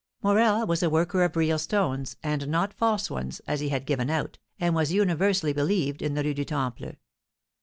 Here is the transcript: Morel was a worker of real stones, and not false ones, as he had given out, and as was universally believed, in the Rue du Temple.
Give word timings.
Morel 0.23 0.65
was 0.65 0.81
a 0.81 0.89
worker 0.89 1.23
of 1.23 1.35
real 1.35 1.59
stones, 1.59 2.15
and 2.23 2.47
not 2.47 2.73
false 2.73 3.11
ones, 3.11 3.39
as 3.45 3.59
he 3.59 3.69
had 3.69 3.85
given 3.85 4.09
out, 4.09 4.39
and 4.59 4.73
as 4.73 4.75
was 4.75 4.91
universally 4.93 5.53
believed, 5.53 6.01
in 6.01 6.15
the 6.15 6.23
Rue 6.23 6.33
du 6.33 6.43
Temple. 6.43 6.93